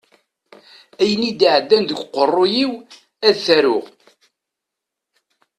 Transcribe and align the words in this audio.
Ayen 1.01 1.23
i 1.29 1.31
d-iɛeddan 1.39 1.83
deg 1.85 1.99
uqerruy-iw 2.05 2.73
ad 3.27 3.35
t-aruɣ. 3.43 3.85